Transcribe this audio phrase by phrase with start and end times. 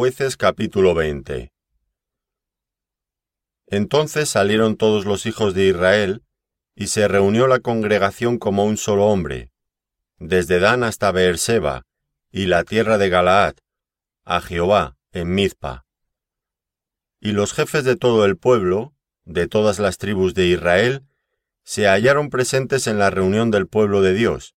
[0.00, 1.52] Jueces capítulo 20
[3.66, 6.22] Entonces salieron todos los hijos de Israel,
[6.74, 9.52] y se reunió la congregación como un solo hombre,
[10.16, 11.82] desde Dan hasta Beerseba,
[12.30, 13.56] y la tierra de Galaad,
[14.24, 15.84] a Jehová, en Mizpa.
[17.20, 18.94] Y los jefes de todo el pueblo,
[19.26, 21.04] de todas las tribus de Israel,
[21.62, 24.54] se hallaron presentes en la reunión del pueblo de Dios,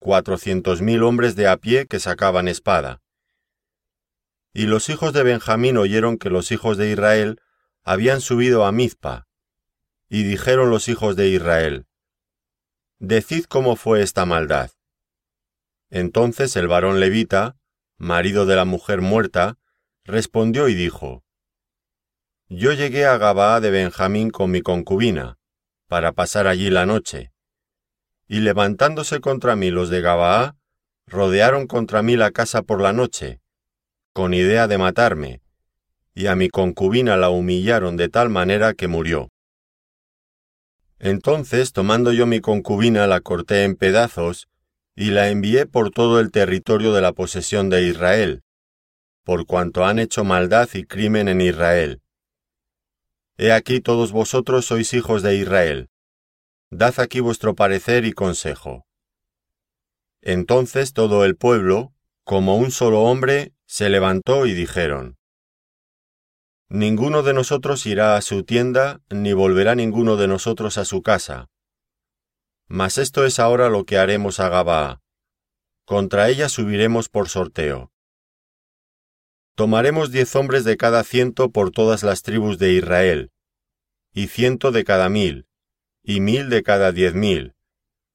[0.00, 3.01] cuatrocientos mil hombres de a pie que sacaban espada.
[4.52, 7.40] Y los hijos de Benjamín oyeron que los hijos de Israel
[7.84, 9.26] habían subido a Mizpa,
[10.08, 11.86] y dijeron los hijos de Israel,
[12.98, 14.70] Decid cómo fue esta maldad.
[15.90, 17.56] Entonces el varón levita,
[17.96, 19.58] marido de la mujer muerta,
[20.04, 21.24] respondió y dijo,
[22.48, 25.38] Yo llegué a Gabaa de Benjamín con mi concubina,
[25.88, 27.32] para pasar allí la noche.
[28.28, 30.56] Y levantándose contra mí los de Gabaa,
[31.06, 33.41] rodearon contra mí la casa por la noche,
[34.12, 35.40] con idea de matarme,
[36.14, 39.30] y a mi concubina la humillaron de tal manera que murió.
[40.98, 44.48] Entonces, tomando yo mi concubina, la corté en pedazos,
[44.94, 48.42] y la envié por todo el territorio de la posesión de Israel,
[49.24, 52.02] por cuanto han hecho maldad y crimen en Israel.
[53.38, 55.88] He aquí todos vosotros sois hijos de Israel.
[56.70, 58.84] Dad aquí vuestro parecer y consejo.
[60.20, 61.92] Entonces todo el pueblo,
[62.24, 65.16] como un solo hombre, se levantó y dijeron,
[66.68, 71.48] Ninguno de nosotros irá a su tienda, ni volverá ninguno de nosotros a su casa.
[72.68, 75.00] Mas esto es ahora lo que haremos a Gabaa.
[75.86, 77.90] Contra ella subiremos por sorteo.
[79.54, 83.30] Tomaremos diez hombres de cada ciento por todas las tribus de Israel,
[84.12, 85.46] y ciento de cada mil,
[86.02, 87.54] y mil de cada diez mil,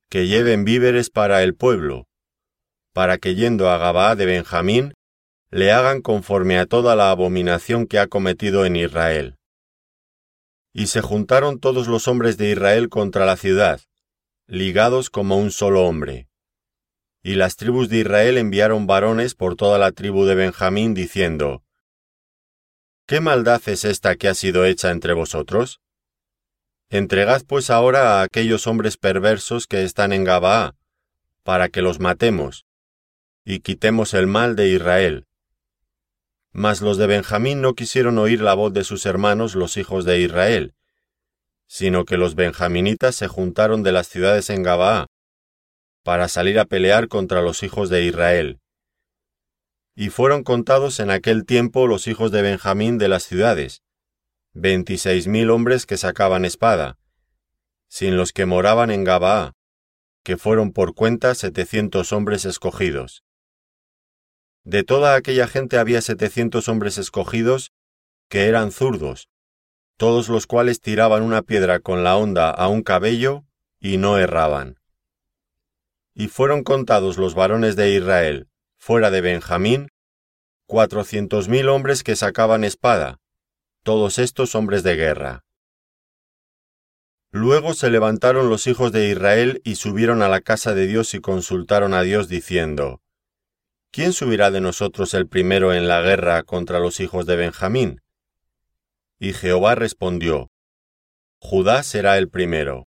[0.07, 2.05] que lleven víveres para el pueblo,
[2.93, 4.93] para que yendo a Gabaa de Benjamín,
[5.49, 9.37] le hagan conforme a toda la abominación que ha cometido en Israel.
[10.73, 13.79] Y se juntaron todos los hombres de Israel contra la ciudad,
[14.45, 16.27] ligados como un solo hombre.
[17.23, 21.63] Y las tribus de Israel enviaron varones por toda la tribu de Benjamín, diciendo,
[23.05, 25.79] ¿Qué maldad es esta que ha sido hecha entre vosotros?
[26.89, 30.75] Entregad pues ahora a aquellos hombres perversos que están en Gabaa,
[31.43, 32.65] para que los matemos,
[33.45, 35.25] y quitemos el mal de Israel.
[36.57, 40.21] Mas los de Benjamín no quisieron oír la voz de sus hermanos los hijos de
[40.21, 40.73] Israel,
[41.67, 45.05] sino que los benjaminitas se juntaron de las ciudades en Gabaa,
[46.01, 48.59] para salir a pelear contra los hijos de Israel.
[49.95, 53.83] Y fueron contados en aquel tiempo los hijos de Benjamín de las ciudades,
[54.53, 56.97] veintiséis mil hombres que sacaban espada,
[57.87, 59.53] sin los que moraban en Gabaa,
[60.23, 63.26] que fueron por cuenta setecientos hombres escogidos.
[64.67, 67.71] De toda aquella gente había setecientos hombres escogidos
[68.27, 69.29] que eran zurdos,
[69.95, 73.45] todos los cuales tiraban una piedra con la honda a un cabello
[73.79, 74.77] y no erraban.
[76.13, 79.87] Y fueron contados los varones de Israel, fuera de Benjamín,
[80.65, 83.21] cuatrocientos mil hombres que sacaban espada,
[83.83, 85.45] todos estos hombres de guerra.
[87.31, 91.21] Luego se levantaron los hijos de Israel y subieron a la casa de Dios y
[91.21, 93.01] consultaron a Dios diciendo,
[93.97, 98.03] ¿Quién subirá de nosotros el primero en la guerra contra los hijos de Benjamín?
[99.17, 100.51] Y Jehová respondió,
[101.39, 102.85] Judá será el primero.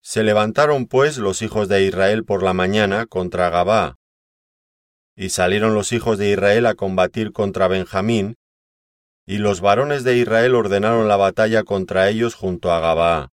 [0.00, 3.98] Se levantaron pues los hijos de Israel por la mañana contra Gabá.
[5.14, 8.36] Y salieron los hijos de Israel a combatir contra Benjamín,
[9.26, 13.28] y los varones de Israel ordenaron la batalla contra ellos junto a Gabá.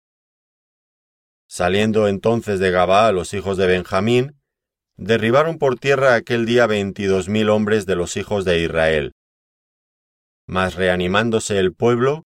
[1.48, 4.39] Saliendo entonces de Gabá los hijos de Benjamín,
[5.00, 9.14] derribaron por tierra aquel día veintidós mil hombres de los hijos de Israel.
[10.46, 12.26] Mas reanimándose el pueblo,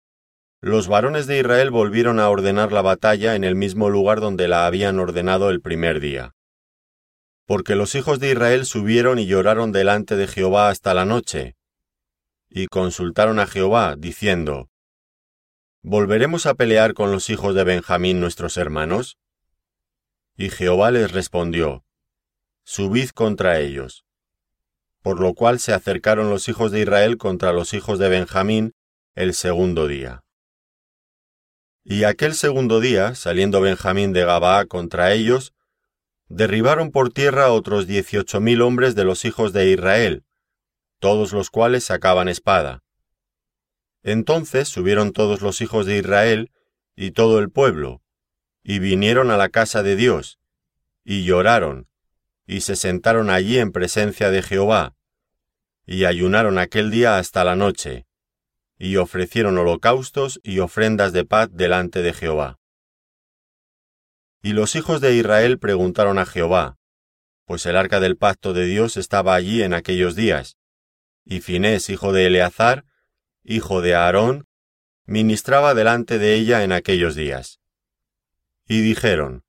[0.60, 4.66] los varones de Israel volvieron a ordenar la batalla en el mismo lugar donde la
[4.66, 6.32] habían ordenado el primer día.
[7.46, 11.54] Porque los hijos de Israel subieron y lloraron delante de Jehová hasta la noche,
[12.50, 14.70] y consultaron a Jehová, diciendo,
[15.82, 19.18] ¿Volveremos a pelear con los hijos de Benjamín nuestros hermanos?
[20.36, 21.85] Y Jehová les respondió,
[22.68, 24.04] Subid contra ellos.
[25.00, 28.74] Por lo cual se acercaron los hijos de Israel contra los hijos de Benjamín
[29.14, 30.24] el segundo día.
[31.84, 35.54] Y aquel segundo día, saliendo Benjamín de Gabaa contra ellos,
[36.26, 40.24] derribaron por tierra otros dieciocho mil hombres de los hijos de Israel,
[40.98, 42.82] todos los cuales sacaban espada.
[44.02, 46.50] Entonces subieron todos los hijos de Israel
[46.96, 48.02] y todo el pueblo,
[48.64, 50.40] y vinieron a la casa de Dios,
[51.04, 51.86] y lloraron,
[52.46, 54.94] y se sentaron allí en presencia de Jehová,
[55.84, 58.06] y ayunaron aquel día hasta la noche,
[58.78, 62.58] y ofrecieron holocaustos y ofrendas de paz delante de Jehová.
[64.42, 66.78] Y los hijos de Israel preguntaron a Jehová,
[67.46, 70.56] pues el arca del pacto de Dios estaba allí en aquellos días,
[71.24, 72.84] y Finés, hijo de Eleazar,
[73.42, 74.46] hijo de Aarón,
[75.04, 77.60] ministraba delante de ella en aquellos días.
[78.68, 79.44] Y dijeron,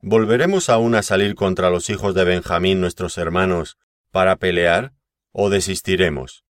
[0.00, 3.78] ¿Volveremos aún a salir contra los hijos de Benjamín nuestros hermanos
[4.12, 4.92] para pelear,
[5.32, 6.44] o desistiremos?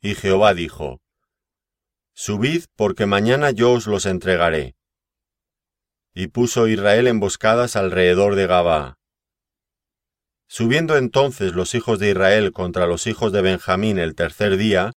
[0.00, 1.00] Y Jehová dijo,
[2.12, 4.74] Subid, porque mañana yo os los entregaré.
[6.12, 8.98] Y puso Israel emboscadas alrededor de Gabaa.
[10.48, 14.92] Subiendo entonces los hijos de Israel contra los hijos de Benjamín el tercer día,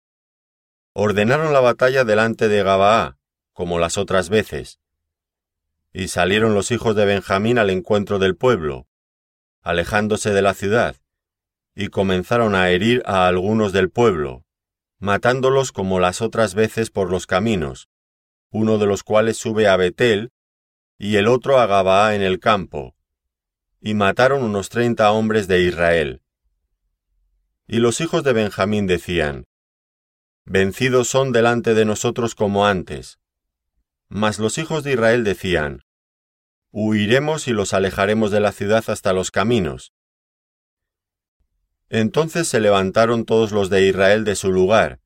[0.94, 3.18] ordenaron la batalla delante de Gabaa,
[3.54, 4.80] como las otras veces.
[5.92, 8.88] Y salieron los hijos de Benjamín al encuentro del pueblo,
[9.62, 10.96] alejándose de la ciudad,
[11.76, 14.46] y comenzaron a herir a algunos del pueblo,
[15.00, 17.90] matándolos como las otras veces por los caminos,
[18.52, 20.32] uno de los cuales sube a Betel,
[20.98, 22.96] y el otro a Gabaa en el campo,
[23.82, 26.22] y mataron unos treinta hombres de Israel.
[27.68, 29.46] Y los hijos de Benjamín decían,
[30.46, 33.20] Vencidos son delante de nosotros como antes.
[34.10, 35.84] Mas los hijos de Israel decían,
[36.72, 39.94] Huiremos y los alejaremos de la ciudad hasta los caminos.
[41.90, 45.00] Entonces se levantaron todos los de Israel de su lugar,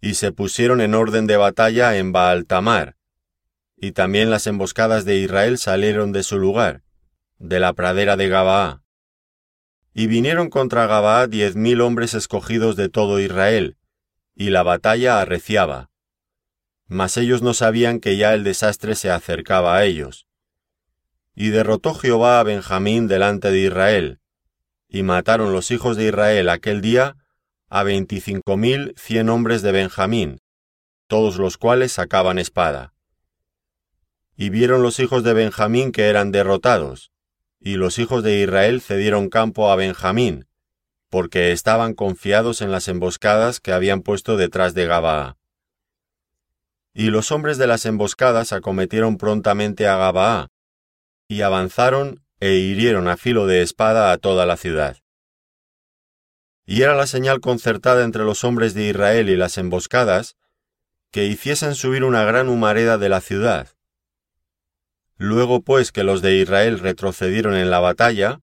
[0.00, 2.96] y se pusieron en orden de batalla en Baaltamar,
[3.76, 6.82] y también las emboscadas de Israel salieron de su lugar,
[7.38, 8.82] de la pradera de Gabaa.
[9.92, 13.76] Y vinieron contra Gabaa diez mil hombres escogidos de todo Israel,
[14.34, 15.90] y la batalla arreciaba.
[16.86, 20.26] Mas ellos no sabían que ya el desastre se acercaba a ellos.
[21.34, 24.20] Y derrotó Jehová a Benjamín delante de Israel,
[24.88, 27.16] y mataron los hijos de Israel aquel día
[27.68, 30.40] a veinticinco mil cien hombres de Benjamín,
[31.08, 32.94] todos los cuales sacaban espada.
[34.36, 37.10] Y vieron los hijos de Benjamín que eran derrotados,
[37.58, 40.46] y los hijos de Israel cedieron campo a Benjamín,
[41.08, 45.36] porque estaban confiados en las emboscadas que habían puesto detrás de Gabaa.
[46.94, 50.48] Y los hombres de las emboscadas acometieron prontamente a Gabaa,
[51.28, 54.96] y avanzaron e hirieron a filo de espada a toda la ciudad.
[56.64, 60.36] Y era la señal concertada entre los hombres de Israel y las emboscadas,
[61.10, 63.74] que hiciesen subir una gran humareda de la ciudad,
[65.16, 68.40] Luego pues que los de Israel retrocedieron en la batalla,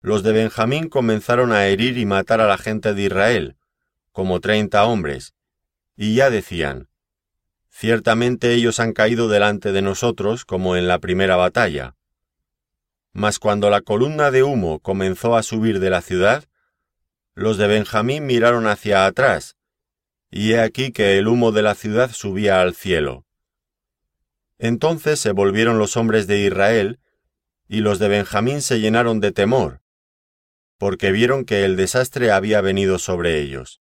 [0.00, 3.56] los de Benjamín comenzaron a herir y matar a la gente de Israel,
[4.12, 5.34] como treinta hombres,
[5.96, 6.87] y ya decían,
[7.70, 11.94] Ciertamente ellos han caído delante de nosotros como en la primera batalla.
[13.12, 16.44] Mas cuando la columna de humo comenzó a subir de la ciudad,
[17.34, 19.56] los de Benjamín miraron hacia atrás,
[20.30, 23.24] y he aquí que el humo de la ciudad subía al cielo.
[24.58, 26.98] Entonces se volvieron los hombres de Israel,
[27.68, 29.82] y los de Benjamín se llenaron de temor,
[30.78, 33.80] porque vieron que el desastre había venido sobre ellos.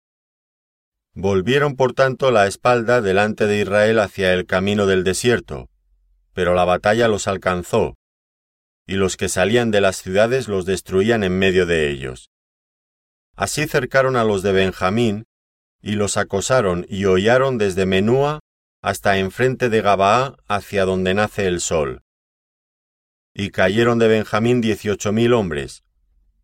[1.17, 5.69] Volvieron por tanto la espalda delante de Israel hacia el camino del desierto,
[6.33, 7.95] pero la batalla los alcanzó,
[8.85, 12.31] y los que salían de las ciudades los destruían en medio de ellos.
[13.33, 15.23] Así cercaron a los de Benjamín,
[15.81, 18.41] y los acosaron y hollaron desde Menúa
[18.81, 22.03] hasta enfrente de Gabaa hacia donde nace el sol.
[23.33, 25.83] Y cayeron de Benjamín dieciocho mil hombres,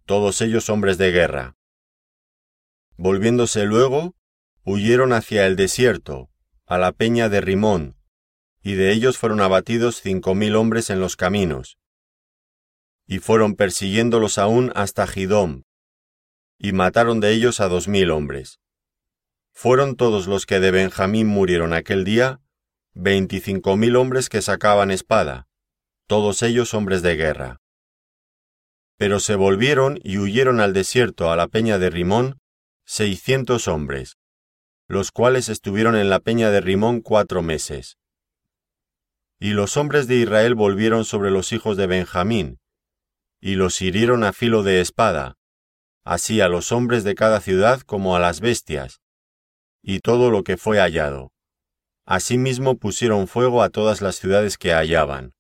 [0.06, 1.56] todos ellos hombres de guerra.
[2.96, 4.16] Volviéndose luego,
[4.64, 6.30] huyeron hacia el desierto,
[6.66, 7.96] a la peña de Rimón,
[8.62, 11.78] y de ellos fueron abatidos cinco mil hombres en los caminos.
[13.08, 15.64] Y fueron persiguiéndolos aún hasta Gidom,
[16.58, 18.60] y mataron de ellos a dos mil hombres.
[19.52, 22.40] Fueron todos los que de Benjamín murieron aquel día,
[22.94, 25.48] veinticinco mil hombres que sacaban espada,
[26.08, 27.62] todos ellos hombres de guerra.
[28.98, 32.38] Pero se volvieron y huyeron al desierto a la peña de Rimón
[32.86, 34.18] seiscientos hombres,
[34.92, 37.98] los cuales estuvieron en la peña de Rimón cuatro meses.
[39.40, 42.60] Y los hombres de Israel volvieron sobre los hijos de Benjamín,
[43.40, 45.38] y los hirieron a filo de espada,
[46.04, 49.00] así a los hombres de cada ciudad como a las bestias,
[49.82, 51.32] y todo lo que fue hallado.
[52.06, 55.34] Asimismo pusieron fuego a todas las ciudades que hallaban.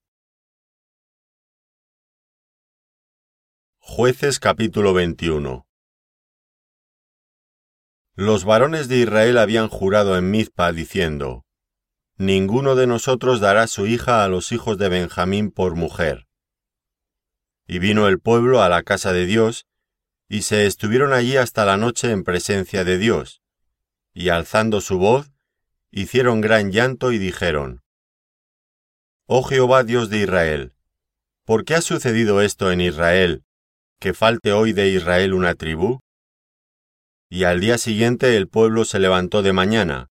[3.80, 5.66] Jueces capítulo 21
[8.16, 11.46] Los varones de Israel habían jurado en Mizpa diciendo,
[12.18, 16.28] Ninguno de nosotros dará su hija a los hijos de Benjamín por mujer.
[17.68, 19.66] Y vino el pueblo a la casa de Dios,
[20.28, 23.42] y se estuvieron allí hasta la noche en presencia de Dios,
[24.14, 25.32] y alzando su voz,
[25.90, 27.82] hicieron gran llanto y dijeron,
[29.26, 30.74] Oh Jehová Dios de Israel,
[31.46, 33.46] ¿por qué ha sucedido esto en Israel,
[34.00, 36.02] que falte hoy de Israel una tribu?
[37.34, 40.10] Y al día siguiente el pueblo se levantó de mañana,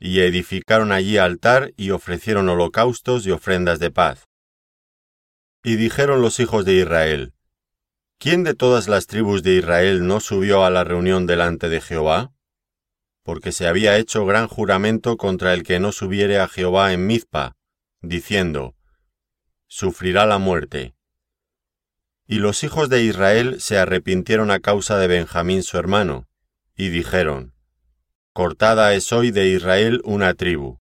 [0.00, 4.26] y edificaron allí altar y ofrecieron holocaustos y ofrendas de paz.
[5.62, 7.32] Y dijeron los hijos de Israel,
[8.18, 12.32] ¿quién de todas las tribus de Israel no subió a la reunión delante de Jehová?
[13.22, 17.54] Porque se había hecho gran juramento contra el que no subiere a Jehová en Mizpa,
[18.00, 18.74] diciendo,
[19.68, 20.96] sufrirá la muerte.
[22.26, 26.26] Y los hijos de Israel se arrepintieron a causa de Benjamín su hermano,
[26.76, 27.54] y dijeron,
[28.32, 30.78] Cortada es hoy de Israel una tribu.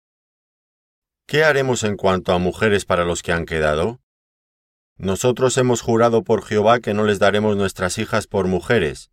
[1.25, 3.99] ¿Qué haremos en cuanto a mujeres para los que han quedado?
[4.97, 9.11] Nosotros hemos jurado por Jehová que no les daremos nuestras hijas por mujeres.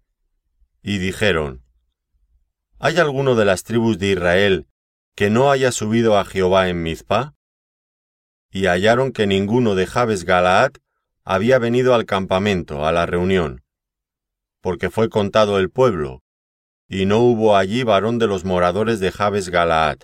[0.83, 1.63] Y dijeron,
[2.79, 4.67] ¿Hay alguno de las tribus de Israel
[5.15, 7.35] que no haya subido a Jehová en Mizpa?
[8.51, 10.73] Y hallaron que ninguno de Jabes Galaad
[11.25, 13.65] había venido al campamento, a la reunión,
[14.61, 16.23] porque fue contado el pueblo,
[16.89, 19.99] y no hubo allí varón de los moradores de Jabes Galaad.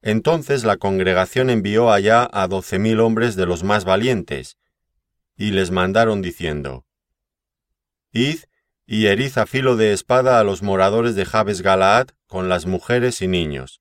[0.00, 4.58] Entonces la congregación envió allá a doce mil hombres de los más valientes,
[5.36, 6.84] y les mandaron diciendo,
[8.12, 8.40] Id
[8.86, 13.22] y herid a filo de espada a los moradores de Jabes Galaad con las mujeres
[13.22, 13.80] y niños.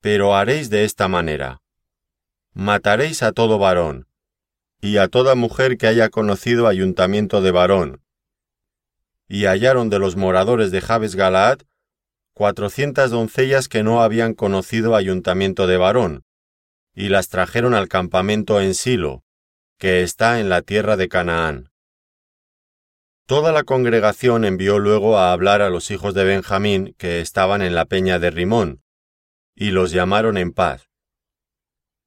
[0.00, 1.60] Pero haréis de esta manera.
[2.54, 4.06] Mataréis a todo varón,
[4.80, 8.02] y a toda mujer que haya conocido ayuntamiento de varón.
[9.28, 11.60] Y hallaron de los moradores de Jabes Galaad
[12.38, 16.24] cuatrocientas doncellas que no habían conocido ayuntamiento de varón,
[16.94, 19.24] y las trajeron al campamento en Silo,
[19.76, 21.72] que está en la tierra de Canaán.
[23.26, 27.74] Toda la congregación envió luego a hablar a los hijos de Benjamín que estaban en
[27.74, 28.84] la peña de Rimón,
[29.56, 30.88] y los llamaron en paz.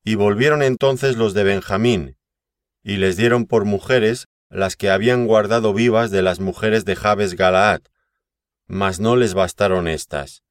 [0.05, 2.17] Y volvieron entonces los de Benjamín,
[2.83, 7.35] y les dieron por mujeres las que habían guardado vivas de las mujeres de Jabes
[7.35, 7.81] Galaad,
[8.67, 10.43] mas no les bastaron éstas.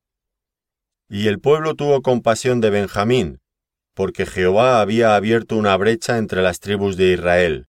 [1.09, 3.41] Y el pueblo tuvo compasión de Benjamín,
[3.95, 7.69] porque Jehová había abierto una brecha entre las tribus de Israel.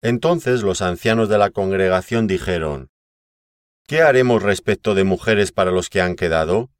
[0.00, 2.90] Entonces los ancianos de la congregación dijeron,
[3.86, 6.70] ¿Qué haremos respecto de mujeres para los que han quedado?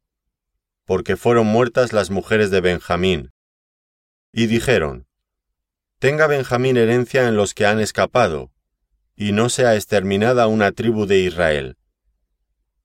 [0.85, 3.31] Porque fueron muertas las mujeres de Benjamín.
[4.31, 5.06] Y dijeron,
[5.99, 8.51] Tenga Benjamín herencia en los que han escapado,
[9.15, 11.75] y no sea exterminada una tribu de Israel.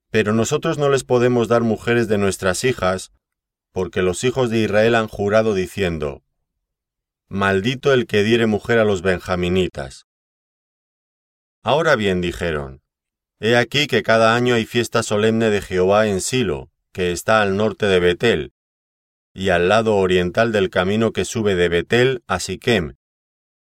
[0.09, 3.11] Pero nosotros no les podemos dar mujeres de nuestras hijas,
[3.71, 6.23] porque los hijos de Israel han jurado diciendo,
[7.27, 10.07] Maldito el que diere mujer a los benjaminitas.
[11.61, 12.81] Ahora bien dijeron,
[13.39, 17.57] He aquí que cada año hay fiesta solemne de Jehová en Silo, que está al
[17.57, 18.53] norte de Betel,
[19.35, 22.95] y al lado oriental del camino que sube de Betel a Siquem,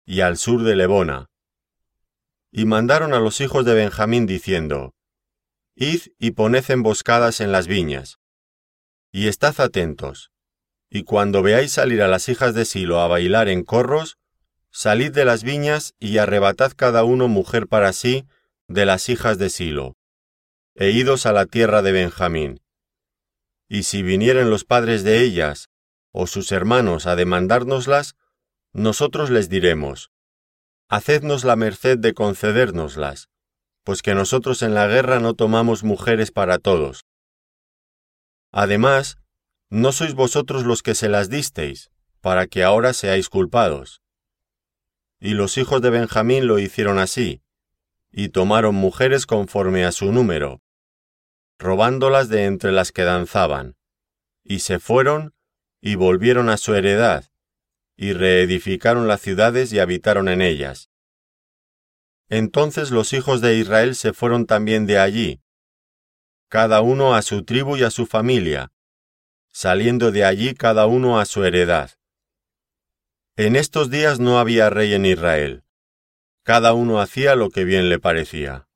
[0.05, 1.29] y al sur de Lebona.
[2.51, 4.93] Y mandaron a los hijos de Benjamín diciendo,
[5.75, 8.19] Id y poned emboscadas en las viñas.
[9.12, 10.31] Y estad atentos.
[10.89, 14.17] Y cuando veáis salir a las hijas de Silo a bailar en corros,
[14.71, 18.25] salid de las viñas y arrebatad cada uno mujer para sí
[18.67, 19.95] de las hijas de Silo,
[20.75, 22.62] e idos a la tierra de Benjamín.
[23.67, 25.69] Y si vinieren los padres de ellas,
[26.12, 28.15] o sus hermanos a demandárnoslas,
[28.75, 30.12] nosotros les diremos,
[30.89, 33.29] Hacednos la merced de concedérnoslas,
[33.86, 37.05] pues que nosotros en la guerra no tomamos mujeres para todos.
[38.51, 39.17] Además,
[39.70, 41.89] no sois vosotros los que se las disteis,
[42.20, 44.01] para que ahora seáis culpados.
[45.22, 47.41] Y los hijos de Benjamín lo hicieron así,
[48.12, 50.62] y tomaron mujeres conforme a su número,
[51.58, 53.77] robándolas de entre las que danzaban,
[54.44, 55.34] y se fueron
[55.79, 57.24] y volvieron a su heredad,
[57.98, 60.90] y reedificaron las ciudades y habitaron en ellas.
[62.30, 65.42] Entonces los hijos de Israel se fueron también de allí,
[66.48, 68.72] cada uno a su tribu y a su familia,
[69.52, 71.92] saliendo de allí cada uno a su heredad.
[73.36, 75.66] En estos días no había rey en Israel.
[76.44, 78.64] Cada uno hacía lo que bien le parecía.